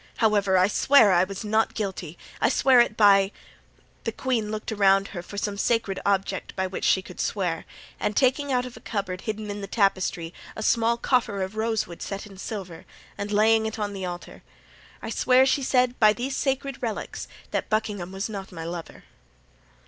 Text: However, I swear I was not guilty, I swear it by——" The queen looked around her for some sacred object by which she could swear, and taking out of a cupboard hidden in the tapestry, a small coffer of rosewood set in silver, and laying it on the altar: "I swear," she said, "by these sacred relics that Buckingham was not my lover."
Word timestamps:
However, 0.17 0.57
I 0.57 0.67
swear 0.67 1.11
I 1.11 1.23
was 1.25 1.43
not 1.45 1.75
guilty, 1.75 2.17
I 2.41 2.49
swear 2.49 2.79
it 2.79 2.97
by——" 2.97 3.31
The 4.03 4.11
queen 4.11 4.49
looked 4.49 4.71
around 4.71 5.09
her 5.09 5.21
for 5.21 5.37
some 5.37 5.59
sacred 5.59 5.99
object 6.07 6.55
by 6.55 6.65
which 6.65 6.85
she 6.85 7.03
could 7.03 7.19
swear, 7.19 7.65
and 7.99 8.17
taking 8.17 8.51
out 8.51 8.65
of 8.65 8.75
a 8.75 8.79
cupboard 8.79 9.21
hidden 9.21 9.51
in 9.51 9.61
the 9.61 9.67
tapestry, 9.67 10.33
a 10.55 10.63
small 10.63 10.97
coffer 10.97 11.43
of 11.43 11.55
rosewood 11.55 12.01
set 12.01 12.25
in 12.25 12.39
silver, 12.39 12.85
and 13.15 13.31
laying 13.31 13.67
it 13.67 13.77
on 13.77 13.93
the 13.93 14.03
altar: 14.07 14.41
"I 15.03 15.11
swear," 15.11 15.45
she 15.45 15.61
said, 15.61 15.99
"by 15.99 16.13
these 16.13 16.35
sacred 16.35 16.81
relics 16.81 17.27
that 17.51 17.69
Buckingham 17.69 18.11
was 18.11 18.27
not 18.27 18.51
my 18.51 18.63
lover." 18.63 19.03